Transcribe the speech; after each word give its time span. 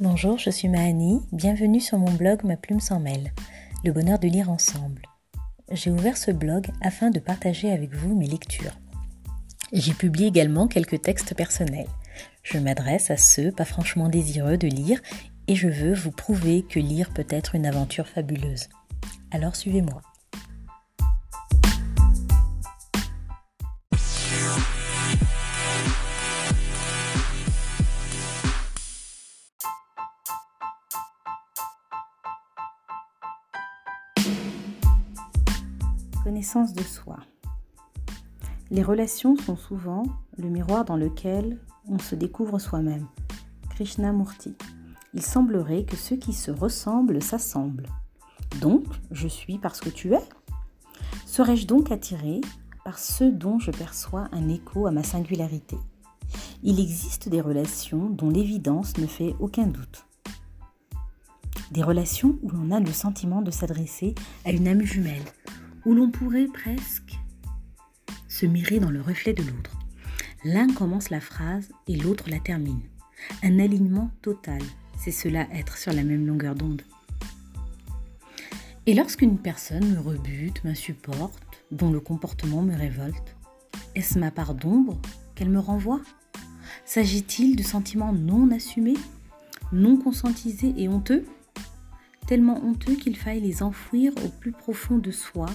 Bonjour, 0.00 0.38
je 0.38 0.50
suis 0.50 0.66
Mahani, 0.66 1.20
bienvenue 1.30 1.78
sur 1.78 1.98
mon 1.98 2.10
blog 2.10 2.42
Ma 2.42 2.56
plume 2.56 2.80
sans 2.80 2.98
mêle, 2.98 3.32
le 3.84 3.92
bonheur 3.92 4.18
de 4.18 4.26
lire 4.26 4.50
ensemble. 4.50 5.02
J'ai 5.70 5.92
ouvert 5.92 6.16
ce 6.16 6.32
blog 6.32 6.66
afin 6.80 7.10
de 7.10 7.20
partager 7.20 7.70
avec 7.70 7.94
vous 7.94 8.16
mes 8.16 8.26
lectures. 8.26 8.76
J'y 9.72 9.94
publie 9.94 10.24
également 10.24 10.66
quelques 10.66 11.00
textes 11.00 11.36
personnels. 11.36 11.86
Je 12.42 12.58
m'adresse 12.58 13.12
à 13.12 13.16
ceux 13.16 13.52
pas 13.52 13.64
franchement 13.64 14.08
désireux 14.08 14.56
de 14.56 14.66
lire 14.66 15.00
et 15.46 15.54
je 15.54 15.68
veux 15.68 15.94
vous 15.94 16.10
prouver 16.10 16.64
que 16.68 16.80
lire 16.80 17.10
peut 17.14 17.26
être 17.30 17.54
une 17.54 17.64
aventure 17.64 18.08
fabuleuse. 18.08 18.68
Alors 19.30 19.54
suivez-moi. 19.54 20.02
Connaissance 36.24 36.72
de 36.72 36.82
soi. 36.82 37.18
Les 38.70 38.82
relations 38.82 39.36
sont 39.36 39.58
souvent 39.58 40.04
le 40.38 40.48
miroir 40.48 40.86
dans 40.86 40.96
lequel 40.96 41.58
on 41.86 41.98
se 41.98 42.14
découvre 42.14 42.58
soi-même. 42.58 43.06
Krishnamurti. 43.68 44.56
Il 45.12 45.20
semblerait 45.20 45.84
que 45.84 45.96
ceux 45.96 46.16
qui 46.16 46.32
se 46.32 46.50
ressemblent 46.50 47.20
s'assemblent. 47.20 47.90
Donc, 48.62 48.86
je 49.10 49.28
suis 49.28 49.58
parce 49.58 49.80
que 49.80 49.90
tu 49.90 50.14
es 50.14 50.22
Serais-je 51.26 51.66
donc 51.66 51.92
attiré 51.92 52.40
par 52.86 52.98
ce 52.98 53.24
dont 53.24 53.58
je 53.58 53.70
perçois 53.70 54.28
un 54.32 54.48
écho 54.48 54.86
à 54.86 54.92
ma 54.92 55.02
singularité? 55.02 55.76
Il 56.62 56.80
existe 56.80 57.28
des 57.28 57.42
relations 57.42 58.08
dont 58.08 58.30
l'évidence 58.30 58.96
ne 58.96 59.06
fait 59.06 59.36
aucun 59.40 59.66
doute. 59.66 60.06
Des 61.70 61.82
relations 61.82 62.38
où 62.42 62.48
l'on 62.48 62.70
a 62.70 62.80
le 62.80 62.92
sentiment 62.92 63.42
de 63.42 63.50
s'adresser 63.50 64.14
à 64.46 64.52
une 64.52 64.66
âme 64.68 64.82
jumelle, 64.82 65.22
où 65.86 65.94
l'on 65.94 66.10
pourrait 66.10 66.46
presque 66.46 67.18
se 68.28 68.46
mirer 68.46 68.80
dans 68.80 68.90
le 68.90 69.00
reflet 69.00 69.32
de 69.32 69.42
l'autre. 69.42 69.76
L'un 70.44 70.68
commence 70.72 71.10
la 71.10 71.20
phrase 71.20 71.70
et 71.88 71.96
l'autre 71.96 72.28
la 72.28 72.38
termine. 72.38 72.82
Un 73.42 73.58
alignement 73.58 74.10
total, 74.22 74.60
c'est 74.98 75.10
cela 75.10 75.46
être 75.52 75.78
sur 75.78 75.92
la 75.92 76.04
même 76.04 76.26
longueur 76.26 76.54
d'onde. 76.54 76.82
Et 78.86 78.94
lorsqu'une 78.94 79.38
personne 79.38 79.94
me 79.94 80.00
rebute, 80.00 80.62
m'insupporte, 80.64 81.42
dont 81.70 81.90
le 81.90 82.00
comportement 82.00 82.60
me 82.60 82.76
révolte, 82.76 83.36
est-ce 83.94 84.18
ma 84.18 84.30
part 84.30 84.54
d'ombre 84.54 85.00
qu'elle 85.34 85.48
me 85.48 85.58
renvoie? 85.58 86.02
S'agit-il 86.84 87.56
de 87.56 87.62
sentiments 87.62 88.12
non 88.12 88.50
assumés, 88.50 88.98
non 89.72 89.96
consentisés 89.96 90.74
et 90.76 90.88
honteux? 90.88 91.24
Tellement 92.26 92.62
honteux 92.62 92.94
qu'il 92.94 93.16
faille 93.16 93.40
les 93.40 93.62
enfouir 93.62 94.12
au 94.24 94.28
plus 94.28 94.52
profond 94.52 94.98
de 94.98 95.10
soi 95.10 95.46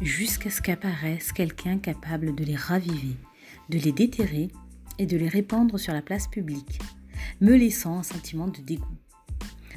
jusqu'à 0.00 0.50
ce 0.50 0.60
qu'apparaisse 0.60 1.32
quelqu'un 1.32 1.78
capable 1.78 2.34
de 2.34 2.44
les 2.44 2.56
raviver, 2.56 3.16
de 3.68 3.78
les 3.78 3.92
déterrer 3.92 4.48
et 4.98 5.06
de 5.06 5.16
les 5.16 5.28
répandre 5.28 5.78
sur 5.78 5.92
la 5.92 6.02
place 6.02 6.28
publique, 6.28 6.80
me 7.40 7.56
laissant 7.56 7.98
un 7.98 8.02
sentiment 8.02 8.48
de 8.48 8.60
dégoût. 8.60 8.98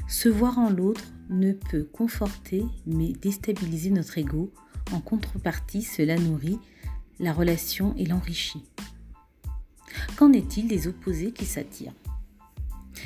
Se 0.08 0.28
voir 0.28 0.58
en 0.58 0.70
l'autre 0.70 1.04
ne 1.28 1.52
peut 1.52 1.84
conforter 1.84 2.64
mais 2.86 3.12
déstabiliser 3.12 3.90
notre 3.90 4.18
ego. 4.18 4.52
En 4.92 5.00
contrepartie, 5.00 5.82
cela 5.82 6.16
nourrit 6.16 6.58
la 7.18 7.32
relation 7.32 7.94
et 7.96 8.06
l'enrichit. 8.06 8.64
Qu'en 10.16 10.32
est-il 10.32 10.66
des 10.66 10.88
opposés 10.88 11.32
qui 11.32 11.44
s'attirent? 11.44 11.94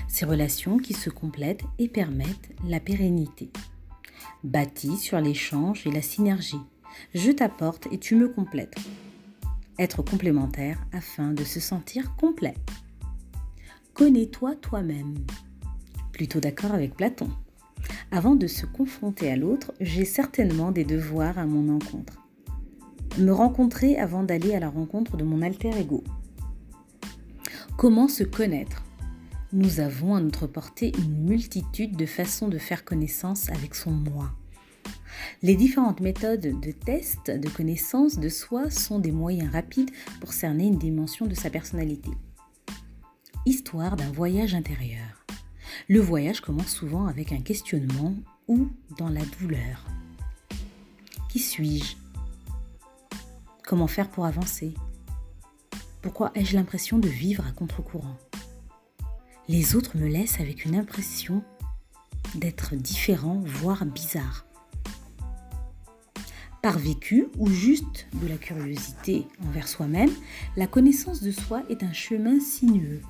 Ces 0.09 0.25
relations 0.25 0.79
qui 0.79 0.95
se 0.95 1.11
complètent 1.11 1.65
et 1.79 1.89
permettent 1.89 2.53
la 2.67 2.81
pérennité, 2.81 3.51
bâties 4.45 4.97
sur 4.97 5.21
l'échange 5.21 5.87
et 5.87 5.91
la 5.91 6.03
synergie, 6.03 6.61
je 7.15 7.31
t'apporte 7.31 7.89
et 7.91 7.99
tu 7.99 8.17
me 8.17 8.29
complètes. 8.29 8.77
Être 9.79 10.03
complémentaire 10.03 10.85
afin 10.93 11.33
de 11.33 11.45
se 11.45 11.61
sentir 11.61 12.15
complet. 12.17 12.55
Connais-toi 13.95 14.55
toi-même. 14.57 15.15
Plutôt 16.13 16.41
d'accord 16.41 16.73
avec 16.73 16.95
Platon. 16.95 17.31
Avant 18.11 18.35
de 18.35 18.47
se 18.47 18.67
confronter 18.67 19.31
à 19.31 19.37
l'autre, 19.37 19.73
j'ai 19.81 20.05
certainement 20.05 20.71
des 20.73 20.85
devoirs 20.85 21.39
à 21.39 21.47
mon 21.47 21.75
encontre. 21.75 22.23
Me 23.19 23.33
rencontrer 23.33 23.99
avant 23.99 24.23
d'aller 24.23 24.55
à 24.55 24.61
la 24.61 24.71
rencontre 24.71 25.17
de 25.17 25.25
mon 25.25 25.43
alter 25.43 25.71
ego. 25.79 26.03
Comment 27.77 28.09
se 28.09 28.25
connaître? 28.25 28.85
Nous 29.53 29.81
avons 29.81 30.15
à 30.15 30.21
notre 30.21 30.47
portée 30.47 30.93
une 30.99 31.25
multitude 31.25 31.97
de 31.97 32.07
façons 32.07 32.49
de 32.49 32.59
faire 32.59 32.85
connaissance 32.85 33.51
avec 33.51 33.75
son 33.75 33.91
moi. 33.91 34.31
Les 35.43 35.57
différentes 35.57 36.01
méthodes 36.01 36.61
de 36.61 36.71
test 36.73 37.31
de 37.31 37.49
connaissance 37.49 38.19
de 38.19 38.29
soi 38.29 38.71
sont 38.71 38.99
des 38.99 39.13
moyens 39.13 39.53
rapides 39.53 39.91
pour 40.21 40.33
cerner 40.33 40.67
une 40.67 40.79
dimension 40.79 41.27
de 41.27 41.35
sa 41.35 41.51
personnalité. 41.51 42.11
Histoire 43.45 43.97
d'un 43.97 44.13
voyage 44.13 44.55
intérieur. 44.55 45.27
Le 45.89 46.01
voyage 46.01 46.41
commence 46.41 46.71
souvent 46.71 47.07
avec 47.07 47.33
un 47.33 47.41
questionnement 47.41 48.15
ou 48.47 48.69
dans 48.99 49.09
la 49.09 49.25
douleur. 49.41 49.85
Qui 51.29 51.39
suis-je? 51.39 51.97
Comment 53.67 53.89
faire 53.89 54.11
pour 54.11 54.27
avancer? 54.27 54.75
Pourquoi 56.03 56.31
ai-je 56.35 56.57
l'impression 56.57 56.99
de 56.99 57.09
vivre 57.09 57.47
à 57.47 57.53
contre-courant? 57.53 58.19
Les 59.49 59.75
autres 59.75 59.97
me 59.97 60.07
laissent 60.07 60.41
avec 60.41 60.65
une 60.65 60.77
impression 60.77 61.43
d'être 62.35 62.77
différent, 62.77 63.43
voire 63.45 63.85
bizarre 63.85 64.47
par 66.63 66.79
vécu 66.79 67.27
ou 67.39 67.49
juste 67.49 68.07
de 68.23 68.29
la 68.29 68.37
curiosité 68.37 69.27
envers 69.47 69.67
soi-même, 69.67 70.11
la 70.57 70.69
connaissance 70.69 71.21
de 71.21 71.33
soi 71.33 71.65
est 71.69 71.83
un 71.83 71.93
chemin 71.93 72.39
sinueux. 72.39 73.03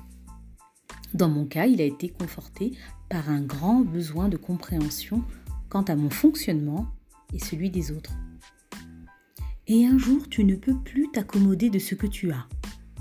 Dans 1.13 1.29
mon 1.29 1.45
cas, 1.45 1.67
il 1.67 1.79
a 1.79 1.85
été 1.85 2.09
conforté 2.09 2.73
par 3.09 3.29
un 3.29 3.41
grand 3.41 3.81
besoin 3.81 4.27
de 4.27 4.37
compréhension 4.37 5.23
quant 5.69 5.83
à 5.83 5.95
mon 5.95 6.09
fonctionnement 6.09 6.87
et 7.31 7.39
celui 7.39 7.69
des 7.69 7.91
autres. 7.91 8.13
Et 9.67 9.85
un 9.85 9.99
jour, 9.99 10.27
tu 10.27 10.43
ne 10.43 10.55
peux 10.55 10.75
plus 10.75 11.09
t'accommoder 11.11 11.69
de 11.69 11.79
ce 11.79 11.93
que 11.93 12.07
tu 12.07 12.31
as, 12.31 12.47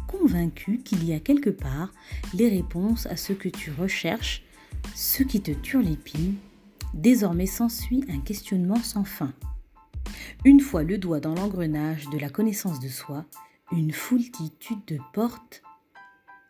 convaincu 0.07 0.79
qu'il 0.79 1.05
y 1.05 1.15
a 1.15 1.21
quelque 1.21 1.51
part 1.51 1.93
les 2.35 2.51
réponses 2.51 3.07
à 3.07 3.17
ce 3.17 3.33
que 3.33 3.49
tu 3.49 3.71
recherches, 3.73 4.45
ce 4.95 5.23
qui 5.23 5.41
te 5.41 5.51
turlépine. 5.51 6.35
Désormais 6.93 7.47
s'ensuit 7.47 8.05
un 8.11 8.21
questionnement 8.21 8.77
sans 8.77 9.05
fin. 9.05 9.33
Une 10.45 10.59
fois 10.59 10.83
le 10.83 10.99
doigt 10.99 11.21
dans 11.21 11.37
l'engrenage 11.37 12.11
de 12.11 12.19
la 12.19 12.29
connaissance 12.29 12.81
de 12.81 12.89
soi, 12.89 13.25
une 13.71 13.93
foultitude 13.93 14.85
de 14.89 14.99
portes 15.13 15.63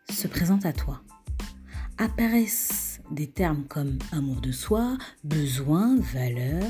se 0.09 0.27
présentent 0.27 0.65
à 0.65 0.73
toi. 0.73 1.03
Apparaissent 1.99 3.01
des 3.11 3.27
termes 3.27 3.65
comme 3.65 3.99
amour 4.11 4.41
de 4.41 4.51
soi, 4.51 4.97
besoin, 5.23 5.95
valeur, 5.99 6.63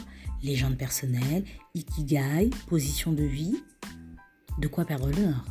légende 0.43 0.77
personnelle, 0.77 1.45
ikigai, 1.73 2.49
position 2.67 3.13
de 3.13 3.23
vie, 3.23 3.63
de 4.59 4.67
quoi 4.67 4.83
perdre 4.83 5.09
nord. 5.09 5.45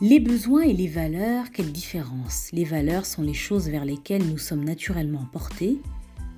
Les 0.00 0.18
besoins 0.18 0.62
et 0.62 0.72
les 0.72 0.88
valeurs, 0.88 1.52
quelle 1.52 1.70
différence? 1.70 2.48
Les 2.52 2.64
valeurs 2.64 3.06
sont 3.06 3.22
les 3.22 3.32
choses 3.32 3.68
vers 3.68 3.84
lesquelles 3.84 4.26
nous 4.26 4.38
sommes 4.38 4.64
naturellement 4.64 5.26
portés, 5.32 5.80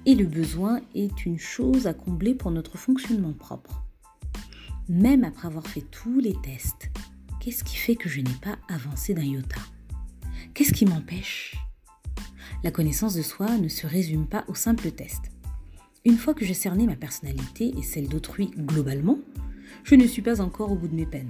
et 0.07 0.15
le 0.15 0.27
besoin 0.27 0.81
est 0.95 1.27
une 1.27 1.39
chose 1.39 1.87
à 1.87 1.95
combler 1.95 2.35
pour 2.35 2.51
notre 2.51 2.79
fonctionnement 2.79 3.33
propre. 3.33 3.85
Même 4.89 5.25
après 5.25 5.47
avoir 5.47 5.67
fait 5.67 5.85
tous 5.91 6.21
les 6.21 6.35
tests, 6.43 6.91
qu'est-ce 7.41 7.65
qui 7.65 7.77
fait 7.77 7.97
que 7.97 8.09
je 8.09 8.21
n'ai 8.21 8.37
pas 8.43 8.59
avancé 8.69 9.15
d'un 9.15 9.23
iota? 9.23 9.61
Qu'est-ce 10.55 10.73
qui 10.73 10.87
m'empêche? 10.87 11.55
La 12.65 12.71
connaissance 12.71 13.15
de 13.15 13.23
soi 13.23 13.57
ne 13.59 13.69
se 13.69 13.87
résume 13.87 14.27
pas 14.27 14.45
au 14.49 14.55
simple 14.55 14.91
test. 14.91 15.21
Une 16.05 16.17
fois 16.17 16.35
que 16.35 16.45
j'ai 16.45 16.55
cerné 16.55 16.87
ma 16.87 16.97
personnalité 16.97 17.73
et 17.79 17.83
celle 17.83 18.09
d'autrui 18.09 18.51
globalement, 18.57 19.19
je 19.85 19.95
ne 19.95 20.07
suis 20.07 20.23
pas 20.23 20.41
encore 20.41 20.73
au 20.73 20.77
bout 20.77 20.89
de 20.89 20.95
mes 20.95 21.07
peines. 21.07 21.29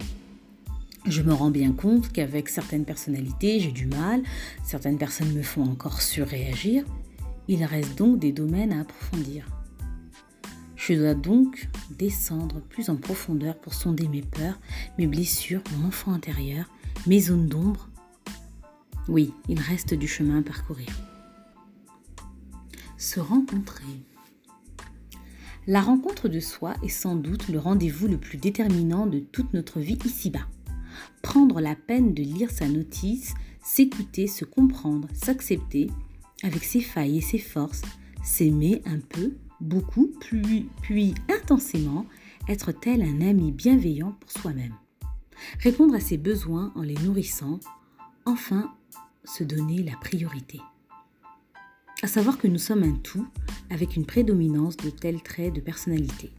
Je 1.06 1.22
me 1.22 1.32
rends 1.32 1.50
bien 1.50 1.72
compte 1.72 2.12
qu'avec 2.12 2.48
certaines 2.48 2.84
personnalités, 2.84 3.58
j'ai 3.58 3.72
du 3.72 3.86
mal, 3.86 4.22
certaines 4.64 4.98
personnes 4.98 5.32
me 5.32 5.42
font 5.42 5.62
encore 5.62 6.02
surréagir, 6.02 6.84
il 7.48 7.64
reste 7.64 7.98
donc 7.98 8.18
des 8.18 8.32
domaines 8.32 8.72
à 8.72 8.80
approfondir. 8.80 9.46
Je 10.76 10.94
dois 10.94 11.14
donc 11.14 11.68
descendre 11.98 12.60
plus 12.60 12.88
en 12.88 12.96
profondeur 12.96 13.56
pour 13.56 13.74
sonder 13.74 14.08
mes 14.08 14.22
peurs, 14.22 14.58
mes 14.98 15.06
blessures, 15.06 15.62
mon 15.76 15.88
enfant 15.88 16.12
intérieur, 16.12 16.70
mes 17.06 17.20
zones 17.20 17.48
d'ombre. 17.48 17.88
Oui, 19.08 19.32
il 19.48 19.60
reste 19.60 19.94
du 19.94 20.08
chemin 20.08 20.38
à 20.38 20.42
parcourir. 20.42 20.88
Se 22.96 23.20
rencontrer. 23.20 23.84
La 25.66 25.80
rencontre 25.80 26.28
de 26.28 26.40
soi 26.40 26.74
est 26.82 26.88
sans 26.88 27.14
doute 27.14 27.48
le 27.48 27.58
rendez-vous 27.58 28.08
le 28.08 28.16
plus 28.16 28.38
déterminant 28.38 29.06
de 29.06 29.18
toute 29.18 29.52
notre 29.52 29.80
vie 29.80 29.98
ici-bas. 30.04 30.46
Prendre 31.22 31.60
la 31.60 31.76
peine 31.76 32.14
de 32.14 32.22
lire 32.22 32.50
sa 32.50 32.68
notice, 32.68 33.34
s'écouter, 33.62 34.26
se 34.26 34.44
comprendre, 34.44 35.08
s'accepter, 35.12 35.90
avec 36.42 36.64
ses 36.64 36.80
failles 36.80 37.18
et 37.18 37.22
ses 37.22 37.38
forces, 37.38 37.82
s'aimer 38.22 38.82
un 38.86 38.98
peu, 38.98 39.36
beaucoup, 39.60 40.10
puis, 40.20 40.68
puis 40.82 41.14
intensément, 41.28 42.06
être 42.48 42.72
tel 42.72 43.02
un 43.02 43.20
ami 43.20 43.52
bienveillant 43.52 44.16
pour 44.20 44.30
soi-même. 44.30 44.74
Répondre 45.60 45.94
à 45.94 46.00
ses 46.00 46.18
besoins 46.18 46.72
en 46.74 46.82
les 46.82 46.94
nourrissant, 46.94 47.60
enfin 48.24 48.74
se 49.24 49.44
donner 49.44 49.82
la 49.82 49.96
priorité. 49.96 50.60
À 52.02 52.06
savoir 52.06 52.38
que 52.38 52.48
nous 52.48 52.58
sommes 52.58 52.82
un 52.82 52.92
tout 52.92 53.26
avec 53.68 53.96
une 53.96 54.06
prédominance 54.06 54.76
de 54.76 54.90
tels 54.90 55.22
traits 55.22 55.54
de 55.54 55.60
personnalité. 55.60 56.30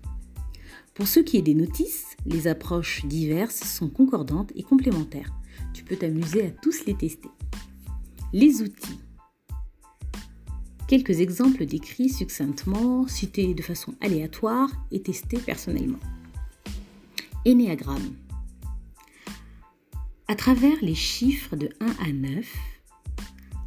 Pour 0.93 1.07
ce 1.07 1.19
qui 1.19 1.37
est 1.37 1.43
des 1.43 1.53
notices, 1.53 2.17
les 2.25 2.47
approches 2.47 3.05
diverses 3.05 3.63
sont 3.63 3.89
concordantes 3.89 4.51
et 4.55 4.63
complémentaires. 4.63 5.33
Tu 5.73 5.83
peux 5.83 5.95
t'amuser 5.95 6.47
à 6.47 6.51
tous 6.51 6.85
les 6.85 6.95
tester. 6.95 7.29
Les 8.33 8.61
outils. 8.61 8.99
Quelques 10.91 11.21
exemples 11.21 11.65
décrits 11.65 12.09
succinctement, 12.09 13.07
cités 13.07 13.53
de 13.53 13.61
façon 13.61 13.95
aléatoire 14.01 14.69
et 14.91 15.01
testés 15.01 15.37
personnellement. 15.37 16.01
Énéagramme. 17.45 18.13
À 20.27 20.35
travers 20.35 20.75
les 20.81 20.93
chiffres 20.93 21.55
de 21.55 21.69
1 21.79 21.85
à 22.05 22.11
9, 22.11 22.45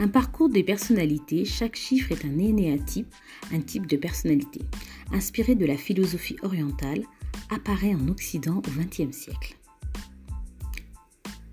un 0.00 0.08
parcours 0.08 0.50
des 0.50 0.62
personnalités, 0.62 1.46
chaque 1.46 1.76
chiffre 1.76 2.12
est 2.12 2.26
un 2.26 2.38
énéatype, 2.38 3.14
un 3.52 3.60
type 3.60 3.86
de 3.86 3.96
personnalité. 3.96 4.60
Inspiré 5.10 5.54
de 5.54 5.64
la 5.64 5.78
philosophie 5.78 6.36
orientale, 6.42 7.04
apparaît 7.48 7.94
en 7.94 8.06
Occident 8.08 8.58
au 8.58 8.70
XXe 8.78 9.16
siècle. 9.16 9.56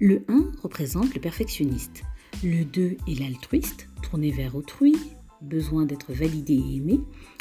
Le 0.01 0.25
1 0.27 0.51
représente 0.63 1.13
le 1.13 1.21
perfectionniste. 1.21 2.03
Le 2.43 2.65
2 2.65 2.97
est 3.07 3.19
l'altruiste, 3.21 3.87
tourné 4.01 4.31
vers 4.31 4.57
autrui, 4.57 4.97
besoin 5.41 5.85
d'être 5.85 6.13
validé 6.13 6.53
et 6.53 6.75
aimé. 6.77 6.99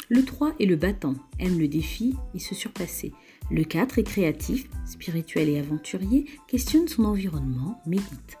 Le 0.09 0.23
3 0.25 0.53
est 0.59 0.65
le 0.65 0.75
battant, 0.75 1.15
aime 1.39 1.59
le 1.59 1.67
défi 1.67 2.15
et 2.33 2.39
se 2.39 2.55
surpasser. 2.55 3.13
Le 3.49 3.63
4 3.63 3.99
est 3.99 4.03
créatif, 4.03 4.69
spirituel 4.85 5.49
et 5.49 5.59
aventurier, 5.59 6.25
questionne 6.47 6.87
son 6.87 7.05
environnement, 7.05 7.81
médite. 7.85 8.37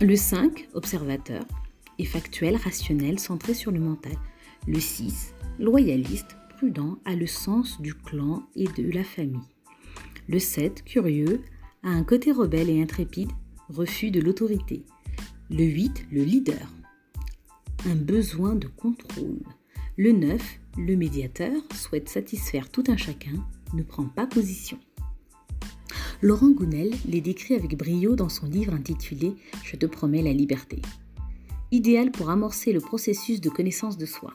Le 0.00 0.14
5, 0.14 0.68
observateur, 0.74 1.44
est 1.98 2.04
factuel, 2.04 2.56
rationnel, 2.56 3.18
centré 3.18 3.54
sur 3.54 3.70
le 3.70 3.80
mental. 3.80 4.16
Le 4.66 4.80
6, 4.80 5.34
loyaliste, 5.58 6.36
prudent, 6.56 6.98
a 7.04 7.14
le 7.14 7.26
sens 7.26 7.80
du 7.80 7.94
clan 7.94 8.42
et 8.54 8.64
de 8.64 8.90
la 8.90 9.04
famille. 9.04 9.40
Le 10.28 10.38
7, 10.38 10.84
curieux, 10.84 11.40
a 11.82 11.88
un 11.88 12.02
côté 12.02 12.32
rebelle 12.32 12.68
et 12.68 12.82
intrépide, 12.82 13.30
refus 13.68 14.10
de 14.10 14.20
l'autorité. 14.20 14.84
Le 15.50 15.64
8, 15.64 16.06
le 16.10 16.24
leader, 16.24 16.72
un 17.86 17.94
besoin 17.94 18.56
de 18.56 18.66
contrôle. 18.66 19.42
Le 19.96 20.10
9, 20.12 20.42
le 20.76 20.96
médiateur, 20.96 21.52
souhaite 21.72 22.08
satisfaire 22.08 22.68
tout 22.68 22.82
un 22.88 22.96
chacun, 22.96 23.46
ne 23.74 23.82
prend 23.82 24.04
pas 24.04 24.26
position. 24.26 24.78
Laurent 26.20 26.50
Gounel 26.50 26.92
les 27.06 27.20
décrit 27.20 27.54
avec 27.54 27.76
brio 27.76 28.16
dans 28.16 28.28
son 28.28 28.46
livre 28.46 28.74
intitulé 28.74 29.34
Je 29.62 29.76
te 29.76 29.86
promets 29.86 30.22
la 30.22 30.32
liberté. 30.32 30.82
Idéal 31.70 32.10
pour 32.10 32.30
amorcer 32.30 32.72
le 32.72 32.80
processus 32.80 33.40
de 33.40 33.50
connaissance 33.50 33.96
de 33.96 34.06
soi. 34.06 34.34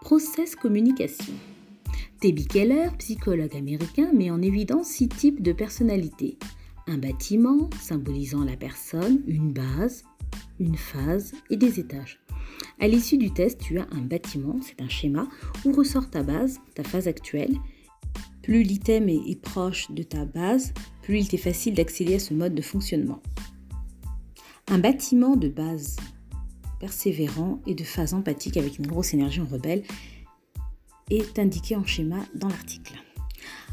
Process 0.00 0.56
communication. 0.56 1.34
Debbie 2.20 2.46
Keller, 2.46 2.88
psychologue 2.98 3.56
américain, 3.56 4.10
met 4.12 4.30
en 4.30 4.42
évidence 4.42 4.88
six 4.88 5.08
types 5.08 5.42
de 5.42 5.52
personnalités. 5.52 6.38
Un 6.86 6.98
bâtiment, 6.98 7.70
symbolisant 7.80 8.44
la 8.44 8.56
personne, 8.56 9.22
une 9.26 9.52
base, 9.52 10.04
une 10.58 10.76
phase 10.76 11.32
et 11.50 11.56
des 11.56 11.80
étages. 11.80 12.20
À 12.78 12.88
l'issue 12.88 13.18
du 13.18 13.32
test, 13.32 13.60
tu 13.60 13.78
as 13.78 13.86
un 13.92 14.00
bâtiment, 14.00 14.56
c'est 14.62 14.80
un 14.82 14.88
schéma, 14.88 15.28
où 15.64 15.72
ressort 15.72 16.10
ta 16.10 16.22
base, 16.22 16.58
ta 16.74 16.84
phase 16.84 17.08
actuelle, 17.08 17.54
plus 18.42 18.62
l'item 18.62 19.08
est, 19.08 19.40
proche 19.40 19.90
de 19.90 20.02
ta 20.02 20.24
base, 20.24 20.72
plus 21.02 21.20
il 21.20 21.28
t'est 21.28 21.36
facile 21.36 21.74
d'accéder 21.74 22.14
à 22.14 22.18
ce 22.18 22.34
mode 22.34 22.54
de 22.54 22.62
fonctionnement. 22.62 23.22
Un 24.68 24.78
bâtiment 24.78 25.36
de 25.36 25.48
base 25.48 25.96
persévérant 26.78 27.60
et 27.66 27.74
de 27.74 27.84
phase 27.84 28.14
empathique 28.14 28.56
avec 28.56 28.78
une 28.78 28.86
grosse 28.86 29.12
énergie 29.14 29.40
en 29.40 29.46
rebelle 29.46 29.82
est 31.10 31.38
indiqué 31.38 31.76
en 31.76 31.84
schéma 31.84 32.18
dans 32.34 32.48
l'article. 32.48 32.94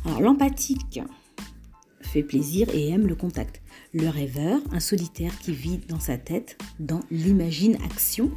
Alors 0.05 0.21
l'empathique 0.21 0.99
fait 2.01 2.23
plaisir 2.23 2.67
et 2.73 2.89
aime 2.89 3.07
le 3.07 3.15
contact. 3.15 3.61
Le 3.99 4.09
rêveur, 4.09 4.61
un 4.71 4.79
solitaire 4.79 5.39
qui 5.39 5.53
vit 5.53 5.79
dans 5.79 5.99
sa 5.99 6.19
tête, 6.19 6.55
dans 6.79 6.99
l'imagine-action. 7.09 8.29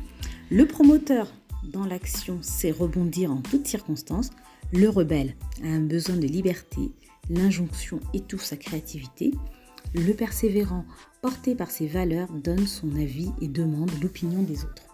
Le 0.51 0.67
promoteur, 0.67 1.31
dans 1.65 1.85
l'action, 1.85 2.39
sait 2.41 2.71
rebondir 2.71 3.31
en 3.31 3.43
toutes 3.43 3.67
circonstances. 3.67 4.31
Le 4.73 4.89
rebelle 4.89 5.35
a 5.63 5.67
un 5.67 5.81
besoin 5.81 6.17
de 6.17 6.27
liberté, 6.27 6.93
l'injonction 7.29 8.01
étouffe 8.15 8.45
sa 8.45 8.57
créativité. 8.57 9.33
Le 9.95 10.15
persévérant, 10.15 10.87
porté 11.21 11.55
par 11.55 11.71
ses 11.71 11.89
valeurs, 11.89 12.33
donne 12.33 12.67
son 12.67 12.97
avis 12.97 13.31
et 13.43 13.49
demande 13.49 13.91
l'opinion 14.01 14.43
des 14.43 14.65
autres. 14.65 14.87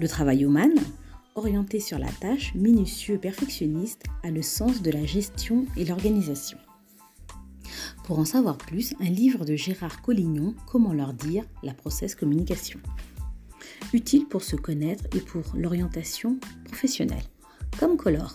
Le 0.00 0.08
travailloman, 0.08 0.74
orienté 1.34 1.80
sur 1.80 1.98
la 1.98 2.12
tâche, 2.20 2.54
minutieux, 2.54 3.16
perfectionniste, 3.16 4.02
a 4.22 4.30
le 4.30 4.42
sens 4.42 4.82
de 4.82 4.90
la 4.90 5.06
gestion 5.06 5.64
et 5.78 5.86
l'organisation. 5.86 6.58
Pour 8.08 8.18
en 8.20 8.24
savoir 8.24 8.56
plus, 8.56 8.94
un 9.00 9.10
livre 9.10 9.44
de 9.44 9.54
Gérard 9.54 10.00
Collignon, 10.00 10.54
Comment 10.66 10.94
leur 10.94 11.12
dire 11.12 11.44
la 11.62 11.74
process 11.74 12.14
communication. 12.14 12.80
Utile 13.92 14.26
pour 14.26 14.42
se 14.42 14.56
connaître 14.56 15.04
et 15.14 15.20
pour 15.20 15.42
l'orientation 15.54 16.38
professionnelle, 16.64 17.22
comme 17.78 17.98
Color. 17.98 18.34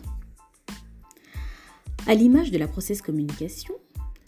À 2.06 2.14
l'image 2.14 2.52
de 2.52 2.60
la 2.60 2.68
process 2.68 3.02
communication, 3.02 3.74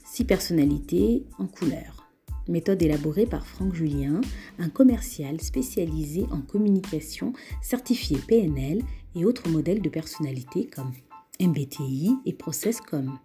six 0.03 0.23
personnalités 0.23 1.27
en 1.37 1.45
couleur. 1.45 2.09
Méthode 2.47 2.81
élaborée 2.81 3.27
par 3.27 3.45
Franck 3.45 3.75
Julien, 3.75 4.21
un 4.57 4.69
commercial 4.69 5.39
spécialisé 5.41 6.25
en 6.31 6.41
communication 6.41 7.33
certifié 7.61 8.17
PNL 8.27 8.81
et 9.13 9.25
autres 9.25 9.47
modèles 9.49 9.83
de 9.83 9.89
personnalité 9.89 10.65
comme 10.65 10.91
MBTI 11.39 12.15
et 12.25 12.33
Processcom. 12.33 13.19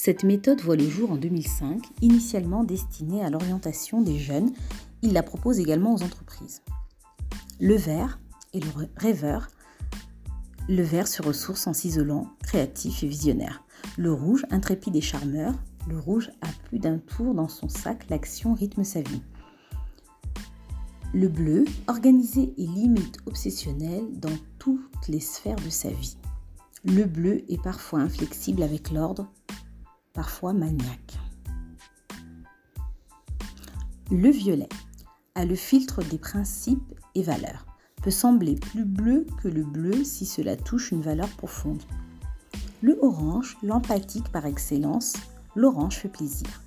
Cette 0.00 0.22
méthode 0.22 0.60
voit 0.60 0.76
le 0.76 0.88
jour 0.88 1.10
en 1.10 1.16
2005, 1.16 1.82
initialement 2.02 2.62
destinée 2.62 3.24
à 3.24 3.30
l'orientation 3.30 4.00
des 4.00 4.16
jeunes. 4.16 4.52
Il 5.02 5.12
la 5.12 5.24
propose 5.24 5.58
également 5.58 5.92
aux 5.92 6.04
entreprises. 6.04 6.62
Le 7.58 7.74
vert 7.74 8.20
et 8.54 8.60
le 8.60 8.68
rêveur. 8.96 9.48
Le 10.68 10.84
vert 10.84 11.08
se 11.08 11.20
ressource 11.20 11.66
en 11.66 11.72
s'isolant, 11.72 12.28
créatif 12.44 13.02
et 13.02 13.08
visionnaire. 13.08 13.64
Le 13.96 14.12
rouge, 14.12 14.46
intrépide 14.50 14.94
et 14.94 15.00
charmeur, 15.00 15.52
le 15.88 15.98
rouge 15.98 16.30
a 16.42 16.48
plus 16.68 16.78
d'un 16.78 16.98
tour 16.98 17.34
dans 17.34 17.48
son 17.48 17.68
sac, 17.68 18.08
l'action 18.08 18.54
rythme 18.54 18.84
sa 18.84 19.00
vie. 19.00 19.22
Le 21.12 21.26
bleu, 21.26 21.64
organisé 21.88 22.54
et 22.56 22.66
limite 22.68 23.18
obsessionnel 23.26 24.04
dans 24.12 24.38
toutes 24.60 25.08
les 25.08 25.18
sphères 25.18 25.56
de 25.56 25.70
sa 25.70 25.90
vie. 25.90 26.16
Le 26.84 27.04
bleu 27.04 27.42
est 27.52 27.60
parfois 27.60 27.98
inflexible 27.98 28.62
avec 28.62 28.92
l'ordre, 28.92 29.28
Le 34.10 34.30
violet 34.30 34.68
a 35.34 35.44
le 35.44 35.54
filtre 35.54 36.02
des 36.02 36.18
principes 36.18 36.94
et 37.14 37.22
valeurs. 37.22 37.66
Peut 38.02 38.10
sembler 38.10 38.54
plus 38.54 38.84
bleu 38.84 39.26
que 39.42 39.48
le 39.48 39.64
bleu 39.64 40.04
si 40.04 40.24
cela 40.26 40.56
touche 40.56 40.92
une 40.92 41.02
valeur 41.02 41.28
profonde. 41.28 41.82
Le 42.80 42.98
orange, 43.02 43.56
l'empathique 43.62 44.30
par 44.30 44.46
excellence, 44.46 45.14
l'orange 45.54 45.96
fait 45.96 46.08
plaisir. 46.08 46.62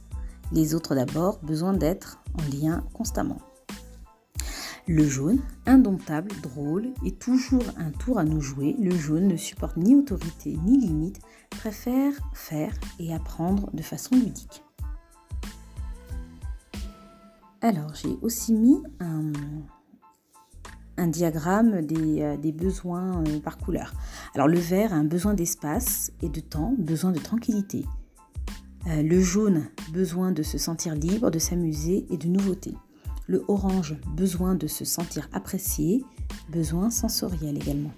Les 0.51 0.75
autres 0.75 0.95
d'abord, 0.95 1.39
besoin 1.41 1.73
d'être 1.73 2.21
en 2.37 2.43
lien 2.55 2.83
constamment. 2.93 3.39
Le 4.87 5.07
jaune, 5.07 5.39
indomptable, 5.67 6.31
drôle 6.41 6.87
et 7.05 7.11
toujours 7.11 7.63
un 7.77 7.91
tour 7.91 8.17
à 8.17 8.23
nous 8.23 8.41
jouer, 8.41 8.75
le 8.79 8.91
jaune 8.91 9.27
ne 9.27 9.37
supporte 9.37 9.77
ni 9.77 9.95
autorité 9.95 10.57
ni 10.65 10.79
limite, 10.79 11.19
préfère 11.51 12.13
faire 12.33 12.73
et 12.99 13.13
apprendre 13.13 13.69
de 13.73 13.81
façon 13.83 14.15
ludique. 14.15 14.63
Alors 17.61 17.93
j'ai 17.93 18.17
aussi 18.23 18.53
mis 18.53 18.81
un, 18.99 19.31
diagramme 21.07 21.85
des, 21.85 22.21
euh, 22.21 22.51
besoins 22.51 23.23
euh, 23.23 23.39
par 23.39 23.59
couleur. 23.59 23.93
Alors 24.33 24.47
le 24.47 24.57
vert 24.57 24.93
a 24.93 24.95
un 24.95 25.03
besoin 25.03 25.35
d'espace 25.35 26.11
et 26.23 26.29
de 26.29 26.39
temps, 26.39 26.73
besoin 26.79 27.11
de 27.11 27.19
tranquillité. 27.19 27.85
Euh, 28.87 29.03
le 29.03 29.19
jaune, 29.21 29.67
besoin 29.93 30.31
de 30.31 30.41
se 30.41 30.57
sentir 30.57 30.95
libre, 30.95 31.29
de 31.29 31.37
s'amuser 31.37 32.07
et 32.09 32.17
de 32.17 32.27
nouveautés. 32.27 32.73
Le 33.31 33.45
orange, 33.47 33.95
besoin 34.13 34.55
de 34.55 34.67
se 34.67 34.83
sentir 34.83 35.29
apprécié, 35.31 36.03
besoin 36.49 36.89
sensoriel 36.89 37.55
également. 37.55 37.93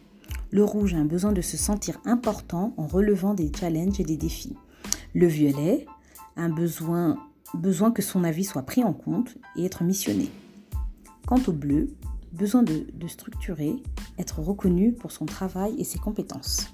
Le 0.51 0.63
rouge 0.63 0.93
un 0.93 1.05
besoin 1.05 1.31
de 1.31 1.41
se 1.41 1.57
sentir 1.57 1.99
important 2.05 2.75
en 2.77 2.85
relevant 2.85 3.33
des 3.33 3.51
challenges 3.51 3.99
et 3.99 4.03
des 4.03 4.15
défis. 4.15 4.55
Le 5.15 5.25
violet 5.25 5.87
un 6.35 6.49
besoin, 6.49 7.17
besoin 7.55 7.89
que 7.89 8.03
son 8.03 8.23
avis 8.23 8.43
soit 8.43 8.61
pris 8.61 8.83
en 8.83 8.93
compte 8.93 9.35
et 9.55 9.65
être 9.65 9.83
missionné. 9.83 10.29
Quant 11.25 11.41
au 11.47 11.51
bleu, 11.51 11.87
besoin 12.31 12.61
de, 12.61 12.85
structurer, 13.07 13.81
être 14.19 14.39
reconnu 14.39 14.93
pour 14.93 15.11
son 15.11 15.25
travail 15.25 15.73
et 15.79 15.83
ses 15.83 15.97
compétences. 15.97 16.67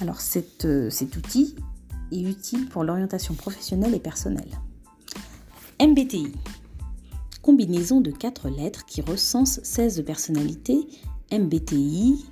Alors 0.00 0.18
euh, 0.64 0.90
cet 0.90 1.16
outil 1.16 1.54
est 2.10 2.20
utile 2.20 2.68
pour 2.68 2.82
l'orientation 2.82 3.34
professionnelle 3.34 3.94
et 3.94 4.00
personnelle. 4.00 4.58
MBTI, 5.80 6.32
combinaison 7.48 8.02
de 8.02 8.10
quatre 8.10 8.50
lettres 8.50 8.84
qui 8.84 9.00
recense 9.00 9.60
16 9.62 10.04
personnalités, 10.04 10.86
MBTI, 11.32 12.26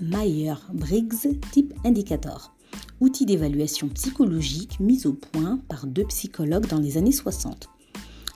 Meyer-Briggs 0.00 1.40
Type 1.50 1.74
Indicator, 1.84 2.54
outil 3.00 3.26
d'évaluation 3.26 3.88
psychologique 3.88 4.78
mis 4.78 5.04
au 5.04 5.14
point 5.14 5.58
par 5.68 5.88
deux 5.88 6.04
psychologues 6.04 6.68
dans 6.68 6.78
les 6.78 6.96
années 6.96 7.10
60. 7.10 7.70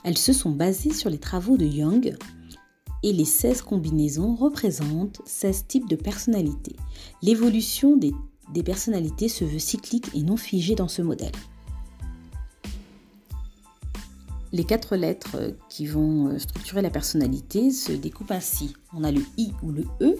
Elles 0.03 0.17
se 0.17 0.33
sont 0.33 0.51
basées 0.51 0.91
sur 0.91 1.09
les 1.09 1.17
travaux 1.17 1.55
de 1.55 1.65
Young 1.65 2.17
et 3.03 3.13
les 3.13 3.23
16 3.23 3.61
combinaisons 3.61 4.35
représentent 4.35 5.21
16 5.23 5.67
types 5.69 5.89
de 5.89 5.95
personnalités. 5.95 6.75
L'évolution 7.21 7.95
des, 7.95 8.11
des 8.53 8.63
personnalités 8.63 9.29
se 9.29 9.45
veut 9.45 9.59
cyclique 9.59 10.09
et 10.13 10.23
non 10.23 10.35
figée 10.35 10.75
dans 10.75 10.89
ce 10.89 11.01
modèle. 11.01 11.31
Les 14.57 14.63
quatre 14.63 14.95
lettres 14.95 15.55
qui 15.69 15.85
vont 15.85 16.29
euh, 16.29 16.39
structurer 16.39 16.81
la 16.81 16.89
personnalité 16.89 17.69
se 17.69 17.91
découpent 17.91 18.31
ainsi. 18.31 18.73
On 18.91 19.03
a 19.03 19.11
le 19.11 19.21
I 19.37 19.51
ou 19.61 19.71
le 19.71 19.85
E, 20.01 20.15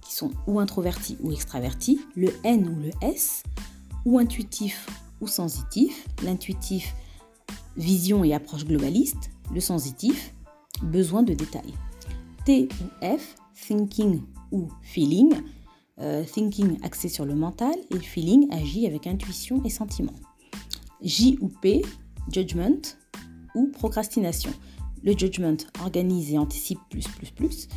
qui 0.00 0.14
sont 0.14 0.30
ou 0.46 0.60
introvertis 0.60 1.18
ou 1.20 1.30
extravertis, 1.30 2.00
le 2.14 2.32
N 2.42 2.66
ou 2.66 2.80
le 2.80 2.90
S, 3.02 3.42
ou 4.06 4.18
intuitif 4.18 4.88
ou 5.20 5.26
sensitif, 5.26 6.08
l'intuitif 6.24 6.94
vision 7.76 8.24
et 8.24 8.32
approche 8.32 8.64
globaliste, 8.64 9.30
le 9.52 9.60
sensitif 9.60 10.32
besoin 10.82 11.22
de 11.22 11.34
détails. 11.34 11.74
T 12.46 12.70
ou 12.80 13.04
F, 13.04 13.34
thinking 13.66 14.22
ou 14.52 14.68
feeling, 14.80 15.34
euh, 15.98 16.24
thinking 16.24 16.78
axé 16.82 17.10
sur 17.10 17.26
le 17.26 17.34
mental 17.34 17.74
et 17.90 17.98
feeling 17.98 18.50
agit 18.54 18.86
avec 18.86 19.06
intuition 19.06 19.62
et 19.66 19.70
sentiment. 19.70 20.14
J 21.02 21.36
ou 21.42 21.48
P, 21.48 21.82
judgment 22.32 22.96
procrastination. 23.64 24.50
Le 25.02 25.16
judgment 25.16 25.56
organise 25.82 26.32
et 26.32 26.38
anticipe 26.38 26.80
plus 26.90 27.06
plus 27.08 27.30
plus. 27.30 27.68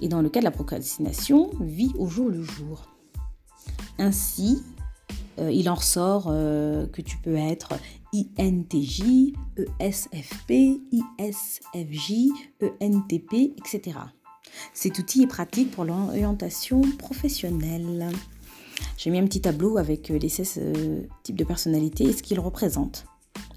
Et 0.00 0.08
dans 0.08 0.22
le 0.22 0.28
cas 0.28 0.40
de 0.40 0.44
la 0.44 0.50
procrastination, 0.50 1.50
vit 1.60 1.92
au 1.98 2.08
jour 2.08 2.28
le 2.28 2.42
jour. 2.42 2.88
Ainsi, 3.98 4.62
euh, 5.38 5.50
il 5.50 5.68
en 5.68 5.74
ressort 5.74 6.26
euh, 6.28 6.86
que 6.86 7.02
tu 7.02 7.16
peux 7.18 7.36
être 7.36 7.74
INTJ, 8.14 9.32
ESFP, 9.80 10.80
ISFJ, 11.18 12.30
ENTP, 12.80 13.54
etc. 13.56 13.98
Cet 14.72 14.98
outil 14.98 15.22
est 15.22 15.26
pratique 15.26 15.70
pour 15.70 15.84
l'orientation 15.84 16.80
professionnelle. 16.98 18.10
J'ai 18.96 19.10
mis 19.10 19.18
un 19.18 19.26
petit 19.26 19.40
tableau 19.40 19.78
avec 19.78 20.08
les 20.08 20.28
16 20.28 20.54
euh, 20.58 21.02
types 21.22 21.36
de 21.36 21.44
personnalités 21.44 22.04
et 22.04 22.12
ce 22.12 22.22
qu'ils 22.22 22.40
représentent. 22.40 23.06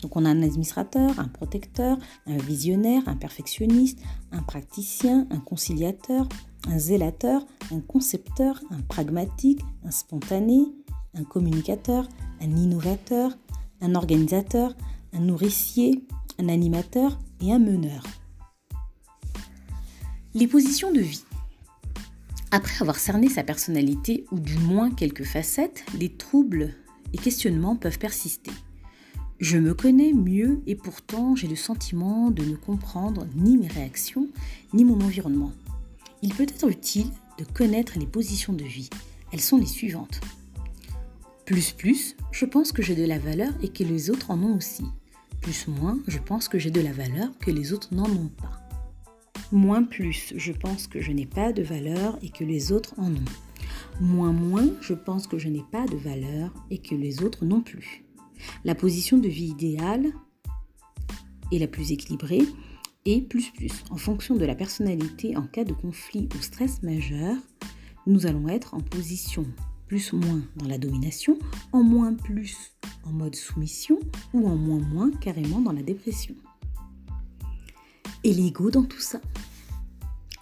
Donc 0.01 0.15
on 0.15 0.25
a 0.25 0.29
un 0.29 0.41
administrateur, 0.41 1.19
un 1.19 1.27
protecteur, 1.27 1.97
un 2.25 2.37
visionnaire, 2.37 3.03
un 3.07 3.15
perfectionniste, 3.15 3.99
un 4.31 4.41
praticien, 4.41 5.27
un 5.29 5.39
conciliateur, 5.39 6.27
un 6.67 6.79
zélateur, 6.79 7.45
un 7.71 7.79
concepteur, 7.79 8.59
un 8.71 8.81
pragmatique, 8.81 9.61
un 9.83 9.91
spontané, 9.91 10.65
un 11.13 11.23
communicateur, 11.23 12.07
un 12.41 12.55
innovateur, 12.55 13.37
un 13.81 13.95
organisateur, 13.95 14.73
un 15.13 15.19
nourricier, 15.19 16.03
un 16.39 16.49
animateur 16.49 17.19
et 17.41 17.51
un 17.51 17.59
meneur. 17.59 18.03
Les 20.33 20.47
positions 20.47 20.91
de 20.91 21.01
vie. 21.01 21.23
Après 22.51 22.81
avoir 22.81 22.97
cerné 22.97 23.29
sa 23.29 23.43
personnalité 23.43 24.25
ou 24.31 24.39
du 24.39 24.57
moins 24.57 24.91
quelques 24.91 25.23
facettes, 25.23 25.83
les 25.97 26.15
troubles 26.15 26.73
et 27.13 27.17
questionnements 27.17 27.75
peuvent 27.75 27.99
persister. 27.99 28.51
Je 29.41 29.57
me 29.57 29.73
connais 29.73 30.13
mieux 30.13 30.61
et 30.67 30.75
pourtant 30.75 31.35
j'ai 31.35 31.47
le 31.47 31.55
sentiment 31.55 32.29
de 32.29 32.45
ne 32.45 32.55
comprendre 32.55 33.25
ni 33.33 33.57
mes 33.57 33.67
réactions 33.67 34.27
ni 34.71 34.85
mon 34.85 35.01
environnement. 35.01 35.51
Il 36.21 36.31
peut 36.35 36.43
être 36.43 36.69
utile 36.69 37.07
de 37.39 37.43
connaître 37.43 37.97
les 37.97 38.05
positions 38.05 38.53
de 38.53 38.63
vie. 38.63 38.91
Elles 39.33 39.41
sont 39.41 39.57
les 39.57 39.65
suivantes. 39.65 40.21
Plus 41.47 41.71
plus, 41.71 42.15
je 42.31 42.45
pense 42.45 42.71
que 42.71 42.83
j'ai 42.83 42.93
de 42.93 43.03
la 43.03 43.17
valeur 43.17 43.51
et 43.63 43.69
que 43.69 43.83
les 43.83 44.11
autres 44.11 44.29
en 44.29 44.43
ont 44.43 44.57
aussi. 44.57 44.85
Plus 45.41 45.67
moins, 45.67 45.97
je 46.07 46.19
pense 46.19 46.47
que 46.47 46.59
j'ai 46.59 46.69
de 46.69 46.81
la 46.81 46.93
valeur 46.93 47.31
que 47.39 47.49
les 47.49 47.73
autres 47.73 47.95
n'en 47.95 48.05
ont 48.05 48.29
pas. 48.37 48.61
Moins 49.51 49.81
plus, 49.81 50.33
je 50.37 50.51
pense 50.51 50.85
que 50.85 51.01
je 51.01 51.11
n'ai 51.11 51.25
pas 51.25 51.51
de 51.51 51.63
valeur 51.63 52.19
et 52.21 52.29
que 52.29 52.43
les 52.43 52.71
autres 52.71 52.93
en 52.97 53.11
ont. 53.11 53.31
Moins 53.99 54.33
moins, 54.33 54.69
je 54.81 54.93
pense 54.93 55.25
que 55.25 55.39
je 55.39 55.49
n'ai 55.49 55.65
pas 55.71 55.87
de 55.87 55.97
valeur 55.97 56.53
et 56.69 56.77
que 56.77 56.93
les 56.93 57.23
autres 57.23 57.43
non 57.43 57.61
plus. 57.61 58.03
La 58.63 58.75
position 58.75 59.17
de 59.17 59.27
vie 59.27 59.47
idéale 59.47 60.11
est 61.51 61.59
la 61.59 61.67
plus 61.67 61.91
équilibrée 61.91 62.43
et 63.05 63.21
plus 63.21 63.51
plus. 63.51 63.83
En 63.89 63.97
fonction 63.97 64.35
de 64.35 64.45
la 64.45 64.55
personnalité 64.55 65.35
en 65.35 65.43
cas 65.43 65.63
de 65.63 65.73
conflit 65.73 66.29
ou 66.37 66.41
stress 66.41 66.83
majeur, 66.83 67.35
nous 68.07 68.25
allons 68.25 68.47
être 68.47 68.73
en 68.73 68.79
position 68.79 69.45
plus 69.87 70.13
moins 70.13 70.41
dans 70.55 70.67
la 70.67 70.77
domination, 70.77 71.37
en 71.73 71.83
moins 71.83 72.13
plus 72.13 72.71
en 73.03 73.11
mode 73.11 73.35
soumission 73.35 73.99
ou 74.33 74.47
en 74.47 74.55
moins 74.55 74.79
moins 74.79 75.11
carrément 75.11 75.59
dans 75.59 75.73
la 75.73 75.83
dépression. 75.83 76.35
Et 78.23 78.33
l'ego 78.33 78.71
dans 78.71 78.85
tout 78.85 78.99
ça? 78.99 79.19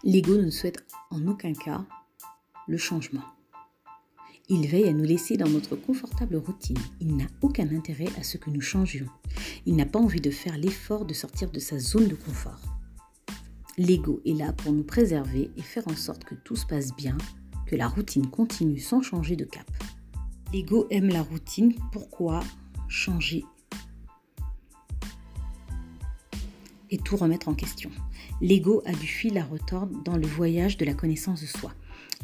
L'ego 0.04 0.36
ne 0.36 0.50
souhaite 0.50 0.86
en 1.10 1.26
aucun 1.28 1.54
cas 1.54 1.86
le 2.68 2.78
changement. 2.78 3.24
Il 4.52 4.66
veille 4.68 4.90
à 4.90 4.94
nous 4.94 5.04
laisser 5.04 5.38
dans 5.38 5.48
notre 5.48 5.76
confortable 5.76 6.36
routine. 6.38 6.80
Il 7.00 7.16
n'a 7.16 7.28
aucun 7.42 7.70
intérêt 7.76 8.10
à 8.18 8.24
ce 8.24 8.38
que 8.38 8.50
nous 8.50 8.62
changions. 8.62 9.06
Il 9.68 9.76
n'a 9.76 9.86
pas 9.86 10.00
envie 10.00 10.22
de 10.22 10.32
faire 10.32 10.58
l'effort 10.58 11.06
de 11.06 11.14
sortir 11.14 11.52
de 11.52 11.60
sa 11.60 11.78
zone 11.78 12.08
de 12.08 12.16
confort. 12.16 12.62
L'ego 13.78 14.22
est 14.26 14.34
là 14.34 14.52
pour 14.52 14.74
nous 14.74 14.84
préserver 14.84 15.52
et 15.56 15.62
faire 15.62 15.88
en 15.88 15.96
sorte 15.96 16.24
que 16.24 16.34
tout 16.34 16.56
se 16.56 16.66
passe 16.66 16.96
bien 16.96 17.16
que 17.68 17.76
la 17.76 17.88
routine 17.88 18.28
continue 18.28 18.80
sans 18.80 19.04
changer 19.04 19.36
de 19.36 19.46
cap. 19.46 19.70
L'ego 20.52 20.88
aime 20.90 21.10
la 21.10 21.22
routine, 21.22 21.76
pourquoi 21.92 22.44
changer? 22.88 23.46
Et 26.90 26.98
tout 26.98 27.18
remettre 27.18 27.50
en 27.50 27.54
question 27.54 27.92
L'ego 28.42 28.82
a 28.88 28.94
du 28.94 29.06
fil 29.06 29.38
à 29.38 29.44
retordre 29.44 30.02
dans 30.04 30.18
le 30.18 30.26
voyage 30.26 30.78
de 30.78 30.86
la 30.86 30.96
connaissance 30.96 31.42
de 31.42 31.46
soi. 31.46 31.72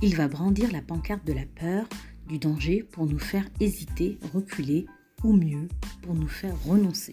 Il 0.02 0.16
va 0.16 0.28
brandir 0.28 0.72
la 0.72 0.82
pancarte 0.82 1.26
de 1.26 1.34
la 1.34 1.46
peur, 1.46 1.88
du 2.28 2.40
danger 2.40 2.84
pour 2.84 3.06
nous 3.06 3.20
faire 3.20 3.48
hésiter, 3.60 4.18
reculer 4.34 4.86
ou 5.24 5.34
mieux 5.34 5.68
pour 6.02 6.14
nous 6.14 6.28
faire 6.28 6.56
renoncer. 6.66 7.12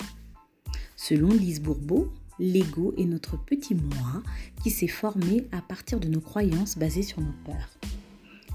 Selon 0.97 1.29
Lise 1.29 1.61
Bourbeau, 1.61 2.13
l'ego 2.39 2.95
est 2.97 3.05
notre 3.05 3.37
petit 3.37 3.75
moi 3.75 4.23
qui 4.63 4.71
s'est 4.71 4.89
formé 4.89 5.47
à 5.53 5.61
partir 5.61 6.01
de 6.01 6.09
nos 6.09 6.21
croyances 6.21 6.79
basées 6.79 7.03
sur 7.03 7.21
nos 7.21 7.35
peurs. 7.45 7.79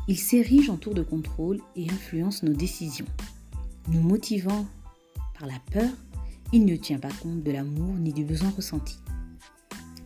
Il 0.08 0.18
s'érige 0.18 0.70
en 0.70 0.78
tour 0.78 0.94
de 0.94 1.04
contrôle 1.04 1.60
et 1.76 1.90
influence 1.90 2.44
nos 2.44 2.54
décisions. 2.54 3.08
Nous 3.90 4.02
motivant 4.02 4.66
par 5.38 5.48
la 5.48 5.60
peur, 5.72 5.90
il 6.54 6.66
ne 6.66 6.76
tient 6.76 7.00
pas 7.00 7.12
compte 7.22 7.44
de 7.44 7.52
l'amour 7.52 7.94
ni 7.96 8.14
du 8.14 8.24
besoin 8.24 8.50
ressenti. 8.50 9.00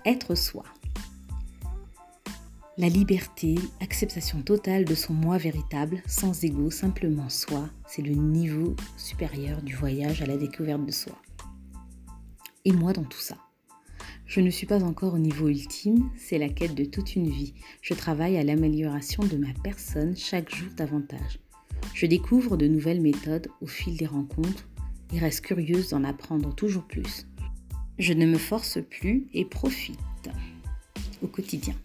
Être 0.06 0.34
soi. 0.34 0.64
La 2.78 2.88
liberté, 2.88 3.56
acceptation 3.82 4.42
totale 4.42 4.86
de 4.86 4.96
son 4.96 5.14
moi 5.14 5.38
véritable, 5.38 6.02
sans 6.08 6.44
ego, 6.44 6.72
simplement 6.72 7.30
soi, 7.30 7.70
c'est 7.86 8.02
le 8.02 8.14
niveau 8.14 8.76
supérieur 8.98 9.62
du 9.62 9.76
voyage 9.76 10.22
à 10.22 10.26
la 10.26 10.38
découverte 10.38 10.86
de 10.86 10.92
soi. 10.92 11.22
Et 12.64 12.72
moi 12.72 12.94
dans 12.94 13.04
tout 13.04 13.20
ça 13.20 13.38
je 14.32 14.40
ne 14.40 14.50
suis 14.50 14.66
pas 14.66 14.82
encore 14.82 15.16
au 15.16 15.20
niveau 15.20 15.50
ultime, 15.50 16.10
c'est 16.16 16.38
la 16.38 16.48
quête 16.48 16.74
de 16.74 16.86
toute 16.86 17.18
une 17.18 17.30
vie. 17.30 17.54
Je 17.82 17.94
travaille 17.94 18.38
à 18.38 18.46
l'amélioration 18.46 19.24
de 19.26 19.36
ma 19.36 19.54
personne 19.62 20.16
chaque 20.16 20.56
jour 20.56 20.70
davantage. 20.78 21.40
Je 21.94 22.06
découvre 22.06 22.56
de 22.56 22.66
nouvelles 22.66 23.02
méthodes 23.02 23.50
au 23.60 23.68
fil 23.68 23.98
des 23.98 24.06
rencontres 24.06 24.70
et 25.14 25.20
reste 25.20 25.42
curieuse 25.42 25.90
d'en 25.90 26.06
apprendre 26.06 26.56
toujours 26.56 26.88
plus. 26.88 27.28
Je 28.00 28.14
ne 28.14 28.26
me 28.26 28.38
force 28.38 28.80
plus 28.90 29.28
et 29.34 29.44
profite 29.44 30.00
au 31.22 31.28
quotidien. 31.28 31.76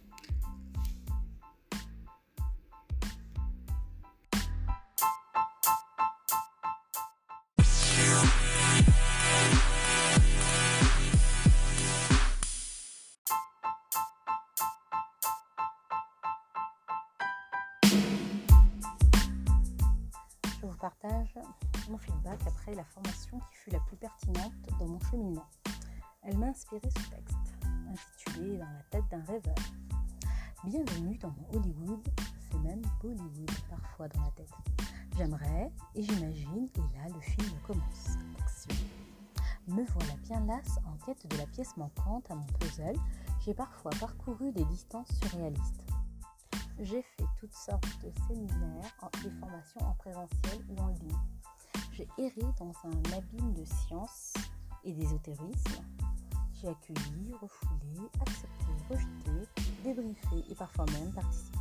Partage 20.87 21.35
mon 21.91 21.99
feedback 21.99 22.39
après 22.47 22.73
la 22.73 22.85
formation 22.85 23.41
qui 23.41 23.57
fut 23.57 23.71
la 23.71 23.81
plus 23.81 23.97
pertinente 23.97 24.53
dans 24.79 24.87
mon 24.87 25.01
cheminement. 25.01 25.47
Elle 26.23 26.39
m'a 26.39 26.47
inspiré 26.47 26.89
ce 26.89 27.11
texte, 27.11 27.37
intitulé 27.91 28.59
Dans 28.59 28.67
la 28.67 28.83
tête 28.91 29.05
d'un 29.11 29.25
rêveur. 29.25 29.55
Bienvenue 30.63 31.19
dans 31.19 31.31
mon 31.31 31.59
Hollywood, 31.59 32.07
c'est 32.39 32.59
même 32.59 32.83
Bollywood 33.03 33.51
parfois 33.69 34.07
dans 34.07 34.23
la 34.23 34.31
tête. 34.31 34.53
J'aimerais 35.17 35.73
et 35.97 36.03
j'imagine, 36.05 36.69
et 36.77 36.97
là 36.97 37.13
le 37.13 37.21
film 37.21 37.59
commence. 37.67 38.19
Action. 38.41 38.77
Me 39.67 39.85
voilà 39.85 40.15
bien 40.23 40.39
lasse 40.47 40.79
en 40.87 41.05
quête 41.05 41.27
de 41.27 41.37
la 41.37 41.47
pièce 41.47 41.77
manquante 41.77 42.31
à 42.31 42.37
mon 42.37 42.47
puzzle. 42.61 42.95
J'ai 43.41 43.55
parfois 43.55 43.91
parcouru 43.99 44.53
des 44.53 44.65
distances 44.67 45.11
surréalistes. 45.21 45.83
J'ai 46.79 47.01
fait 47.01 47.25
toutes 47.41 47.55
sortes 47.55 47.89
de 48.05 48.13
séminaires 48.29 49.11
et 49.25 49.31
formations 49.41 49.81
en 49.81 49.95
présentiel 49.95 50.63
ou 50.69 50.83
en 50.83 50.89
ligne. 50.89 51.17
J'ai 51.93 52.07
erré 52.19 52.43
dans 52.59 52.73
un 52.85 53.17
abîme 53.17 53.55
de 53.55 53.65
sciences 53.65 54.35
et 54.85 54.93
d'ésotérisme. 54.93 55.83
J'ai 56.53 56.69
accueilli, 56.69 57.33
refoulé, 57.41 58.11
accepté, 58.21 58.67
rejeté, 58.91 59.49
débriefé 59.85 60.45
et 60.51 60.55
parfois 60.55 60.85
même 60.93 61.11
participé. 61.13 61.59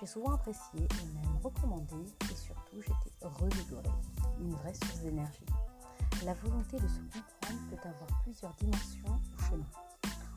J'ai 0.00 0.06
souvent 0.06 0.32
apprécié 0.32 0.80
et 0.80 1.06
même 1.14 1.38
recommandé 1.40 2.04
et 2.22 2.34
surtout 2.34 2.80
j'étais 2.80 3.14
revigorée, 3.22 3.88
une 4.40 4.52
vraie 4.54 4.74
source 4.74 4.98
d'énergie. 4.98 5.46
La 6.24 6.34
volonté 6.34 6.76
de 6.76 6.88
se 6.88 6.98
comprendre 6.98 7.70
peut 7.70 7.88
avoir 7.88 8.22
plusieurs 8.24 8.54
dimensions 8.54 9.20
ou 9.36 9.42
chemins. 9.42 9.70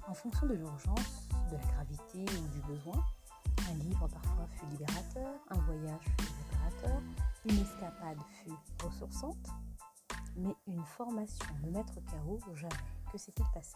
En 0.07 0.13
fonction 0.13 0.45
de 0.45 0.53
l'urgence, 0.53 1.27
de 1.49 1.55
la 1.55 1.63
gravité 1.73 2.25
ou 2.37 2.47
du 2.49 2.59
besoin, 2.67 3.03
un 3.71 3.75
livre 3.75 4.07
parfois 4.07 4.47
fut 4.47 4.65
libérateur, 4.67 5.39
un 5.49 5.59
voyage 5.59 6.03
fut 6.03 6.27
libérateur, 6.43 7.01
une 7.45 7.59
escapade 7.59 8.17
fut 8.43 8.85
ressourçante, 8.85 9.47
mais 10.35 10.55
une 10.67 10.83
formation 10.83 11.45
me 11.63 11.71
mettre 11.71 11.95
KO, 11.95 12.39
jamais. 12.55 12.73
Que 13.11 13.17
s'est-il 13.17 13.45
passé? 13.53 13.75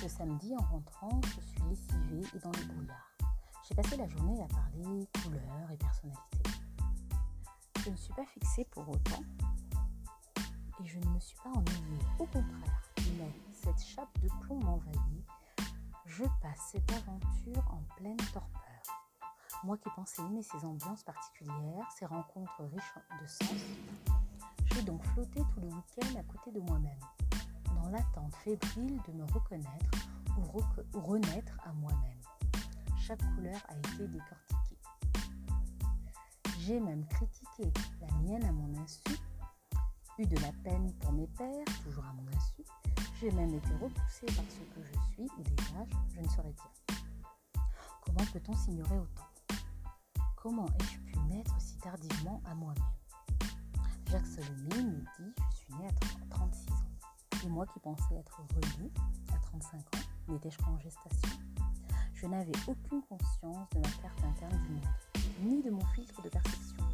Ce 0.00 0.08
samedi, 0.08 0.54
en 0.56 0.62
rentrant, 0.62 1.20
je 1.24 1.40
suis 1.40 1.62
lessivée 1.68 2.26
et 2.34 2.38
dans 2.38 2.50
le 2.50 2.64
brouillard. 2.72 3.12
J'ai 3.68 3.74
passé 3.74 3.96
la 3.96 4.08
journée 4.08 4.42
à 4.42 4.48
parler 4.48 5.06
couleurs 5.22 5.70
et 5.70 5.76
personnalité. 5.76 6.42
Je 7.84 7.90
ne 7.90 7.96
suis 7.96 8.14
pas 8.14 8.26
fixée 8.26 8.64
pour 8.70 8.88
autant 8.88 9.22
et 10.82 10.86
je 10.86 10.98
ne 10.98 11.06
me 11.06 11.20
suis 11.20 11.36
pas 11.38 11.50
ennuyée. 11.50 12.04
Au 12.18 12.26
contraire, 12.26 12.82
mais 13.18 13.30
cette 13.52 13.84
chape 13.84 14.18
de 14.20 14.28
plomb 14.40 14.58
m'envahit. 14.60 15.26
Je 16.18 16.24
passe 16.42 16.72
cette 16.72 16.92
aventure 16.92 17.64
en 17.70 17.80
pleine 17.96 18.18
torpeur. 18.34 18.82
Moi 19.64 19.78
qui 19.78 19.88
pensais 19.96 20.20
aimer 20.20 20.42
ces 20.42 20.62
ambiances 20.62 21.02
particulières, 21.04 21.90
ces 21.96 22.04
rencontres 22.04 22.64
riches 22.64 22.94
de 23.22 23.26
sens, 23.26 23.56
j'ai 24.74 24.82
donc 24.82 25.02
flotté 25.06 25.40
tout 25.40 25.60
le 25.62 25.68
week-end 25.68 26.18
à 26.18 26.22
côté 26.24 26.52
de 26.52 26.60
moi-même, 26.60 27.00
dans 27.76 27.88
l'attente 27.88 28.34
fébrile 28.44 29.00
de 29.08 29.12
me 29.12 29.24
reconnaître 29.32 29.90
ou, 30.36 31.00
renaître 31.00 31.58
à 31.64 31.72
moi-même. 31.72 32.20
Chaque 32.98 33.22
couleur 33.34 33.62
a 33.70 33.78
été 33.78 34.06
décortiquée. 34.06 34.78
J'ai 36.58 36.78
même 36.78 37.06
critiqué 37.06 37.72
la 38.02 38.14
mienne 38.18 38.44
à 38.44 38.52
mon 38.52 38.82
insu, 38.82 39.16
eu 40.18 40.26
de 40.26 40.36
la 40.40 40.52
peine 40.62 40.92
pour 40.98 41.12
mes 41.12 41.26
pères, 41.28 41.64
toujours 41.82 42.04
à 42.04 42.12
mon 42.12 42.26
insu. 42.36 42.64
J'ai 43.22 43.30
même 43.30 43.54
été 43.54 43.68
repoussée 43.80 44.26
par 44.26 44.44
ce 44.50 44.58
que 44.74 44.82
je 44.82 45.12
suis 45.12 45.30
ou 45.38 45.42
dégage, 45.44 45.90
je 46.12 46.20
ne 46.22 46.28
saurais 46.28 46.52
dire. 46.52 46.96
Comment 48.04 48.26
peut-on 48.32 48.56
s'ignorer 48.56 48.98
autant? 48.98 49.54
Comment 50.34 50.66
ai-je 50.66 50.98
pu 50.98 51.16
naître 51.28 51.54
si 51.60 51.78
tardivement 51.78 52.42
à 52.44 52.56
moi-même? 52.56 52.82
Jacques 54.10 54.26
Solomé 54.26 54.82
me 54.82 54.98
dit 54.98 55.32
Je 55.52 55.56
suis 55.56 55.74
né 55.74 55.86
à 55.86 56.26
36 56.30 56.72
ans. 56.72 57.44
Et 57.44 57.48
moi 57.48 57.64
qui 57.66 57.78
pensais 57.78 58.16
être 58.16 58.40
rené 58.56 58.90
à 59.32 59.38
35 59.38 59.78
ans, 59.78 60.00
n'étais-je 60.26 60.58
qu'en 60.58 60.76
gestation? 60.80 61.38
Je 62.14 62.26
n'avais 62.26 62.50
aucune 62.66 63.02
conscience 63.02 63.70
de 63.70 63.78
ma 63.78 63.90
carte 64.02 64.24
interne 64.24 64.60
du 64.62 64.70
monde, 64.70 64.84
ni 65.44 65.62
de 65.62 65.70
mon 65.70 65.86
filtre 65.94 66.22
de 66.22 66.28
perception. 66.28 66.84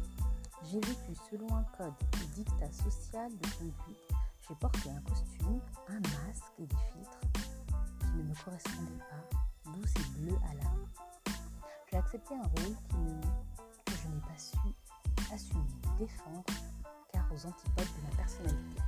J'ai 0.65 0.79
vécu 0.79 1.15
selon 1.31 1.51
un 1.55 1.63
code 1.75 1.93
et 2.21 2.35
dictat 2.35 2.71
social 2.71 3.31
de 3.31 3.49
conduite. 3.57 4.09
J'ai 4.49 4.55
porté 4.55 4.89
un 4.89 5.01
costume, 5.01 5.61
un 5.89 5.99
masque 5.99 6.43
et 6.57 6.65
des 6.65 6.75
filtres 6.75 7.19
qui 7.99 8.17
ne 8.17 8.23
me 8.23 8.33
correspondaient 8.43 8.97
pas, 8.97 9.71
doux 9.71 9.85
et 9.85 10.19
bleus 10.19 10.39
à 10.49 10.55
l'âme. 10.55 10.87
J'ai 11.91 11.97
accepté 11.97 12.33
un 12.33 12.41
rôle 12.41 12.75
que 13.85 13.91
je 13.91 14.07
n'ai 14.07 14.21
pas 14.21 14.39
su 14.39 14.57
assumer, 15.31 15.61
défendre, 15.99 16.43
car 17.13 17.31
aux 17.31 17.45
antipodes 17.45 17.85
de 17.95 18.09
ma 18.09 18.15
personnalité. 18.15 18.81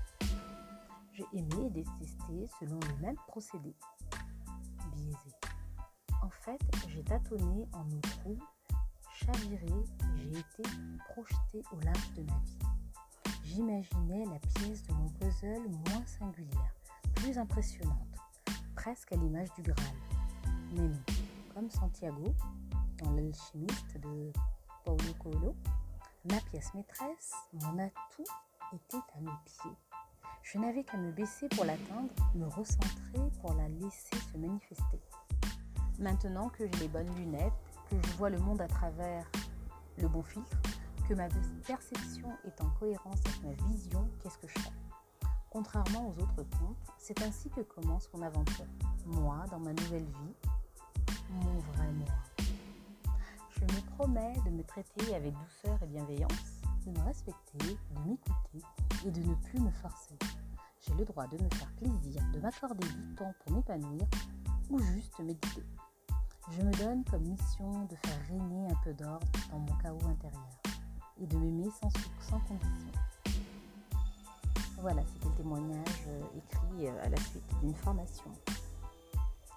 J'ai 1.14 1.26
aimé 1.34 1.68
et 1.68 1.70
détesté 1.70 2.48
selon 2.60 2.80
le 2.80 2.98
même 3.00 3.18
procédé, 3.28 3.76
biaisé. 4.96 5.36
En 6.24 6.30
fait, 6.32 6.60
j'ai 6.88 7.04
tâtonné 7.04 7.68
en 7.74 7.88
eau 7.88 8.02
trouble, 8.02 8.44
chaviré, 9.14 9.68
j'ai 10.16 10.40
été 10.40 10.64
projeté 11.10 11.62
au 11.72 11.80
large 11.82 12.14
de 12.14 12.24
ma 12.24 12.40
vie. 12.40 12.71
J'imaginais 13.44 14.26
la 14.26 14.40
pièce 14.40 14.84
de 14.84 14.94
mon 14.94 15.10
puzzle 15.10 15.70
moins 15.70 16.06
singulière, 16.06 16.76
plus 17.16 17.38
impressionnante, 17.38 18.16
presque 18.76 19.12
à 19.12 19.16
l'image 19.16 19.52
du 19.54 19.64
Graal. 19.64 19.96
Mais 20.74 20.88
non, 20.88 21.02
comme 21.54 21.70
Santiago, 21.70 22.34
dans 23.00 23.12
L'alchimiste 23.12 23.98
de 24.00 24.32
Paulo 24.86 25.14
Coelho, 25.20 25.56
ma 26.30 26.40
pièce 26.42 26.74
maîtresse, 26.74 27.34
mon 27.54 27.80
atout, 27.80 28.26
était 28.74 28.98
à 29.16 29.20
mes 29.22 29.32
pieds. 29.46 29.78
Je 30.44 30.58
n'avais 30.58 30.84
qu'à 30.84 30.98
me 30.98 31.12
baisser 31.12 31.50
pour 31.50 31.66
l'atteindre, 31.66 32.14
me 32.36 32.46
recentrer 32.46 33.32
pour 33.42 33.54
la 33.54 33.68
laisser 33.68 34.16
se 34.32 34.38
manifester. 34.38 35.02
Maintenant 36.00 36.50
que 36.50 36.66
j'ai 36.68 36.80
les 36.80 36.88
bonnes 36.88 37.14
lunettes, 37.16 37.54
que 37.90 37.96
je 38.02 38.18
vois 38.18 38.30
le 38.30 38.40
monde 38.40 38.62
à 38.62 38.68
travers 38.68 39.30
le 39.98 40.08
bon 40.08 40.24
filtre, 40.24 40.58
que 41.12 41.16
ma 41.18 41.28
perception 41.68 42.30
est 42.46 42.62
en 42.62 42.70
cohérence 42.80 43.20
avec 43.26 43.44
ma 43.44 43.68
vision, 43.68 44.10
qu'est-ce 44.24 44.38
que 44.38 44.48
je 44.48 44.60
fais? 44.60 44.72
Contrairement 45.50 46.08
aux 46.08 46.22
autres 46.24 46.44
contes, 46.58 46.78
c'est 46.98 47.22
ainsi 47.22 47.50
que 47.50 47.60
commence 47.60 48.10
mon 48.14 48.22
aventure. 48.22 48.66
Moi, 49.06 49.44
dans 49.52 49.60
ma 49.60 49.74
nouvelle 49.74 50.06
vie, 50.06 50.36
mon 51.32 51.60
vrai 51.74 51.92
moi. 51.92 52.46
Je 53.50 53.62
me 53.62 53.82
promets 53.98 54.36
de 54.46 54.52
me 54.52 54.64
traiter 54.64 55.14
avec 55.14 55.34
douceur 55.34 55.84
et 55.84 55.88
bienveillance, 55.88 56.62
de 56.86 56.98
me 56.98 57.04
respecter, 57.04 57.58
de 57.60 58.10
m'écouter 58.10 58.66
et 59.06 59.12
de 59.12 59.20
ne 59.22 59.36
plus 59.36 59.60
me 59.60 59.72
forcer. 59.72 60.16
J'ai 60.80 60.94
le 60.94 61.04
droit 61.04 61.28
de 61.28 61.44
me 61.44 61.50
faire 61.56 61.74
plaisir, 61.74 62.22
de 62.34 62.40
m'accorder 62.40 62.88
du 62.88 63.16
temps 63.16 63.34
pour 63.44 63.58
m'épanouir 63.58 64.08
ou 64.70 64.80
juste 64.80 65.20
méditer. 65.20 65.66
Je 66.52 66.62
me 66.62 66.72
donne 66.72 67.04
comme 67.04 67.24
mission 67.24 67.84
de 67.84 67.98
faire 67.98 68.28
régner 68.30 68.68
un 68.72 68.76
peu 68.82 68.94
d'ordre 68.94 69.28
dans 69.52 69.60
mon 69.60 69.76
chaos 69.78 70.08
intérieur 70.08 70.61
et 71.22 71.28
de 71.28 71.38
m'aimer 71.38 71.70
sans, 71.80 71.90
sans 72.30 72.40
condition. 72.40 72.92
Voilà, 74.80 75.04
c'était 75.14 75.30
le 75.30 75.36
témoignage 75.36 76.08
euh, 76.08 76.22
écrit 76.38 76.88
euh, 76.88 77.06
à 77.06 77.10
la 77.10 77.18
suite 77.18 77.44
d'une 77.62 77.76
formation. 77.76 78.32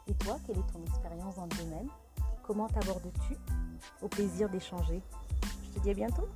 Et 0.06 0.14
toi, 0.14 0.38
quelle 0.46 0.58
est 0.58 0.72
ton 0.72 0.82
expérience 0.86 1.36
dans 1.36 1.44
le 1.44 1.56
domaine? 1.56 1.88
Comment 2.42 2.68
t'abordes-tu? 2.68 3.36
Au 4.02 4.08
plaisir 4.08 4.50
d'échanger. 4.50 5.00
Je 5.62 5.78
te 5.78 5.82
dis 5.82 5.90
à 5.90 5.94
bientôt 5.94 6.28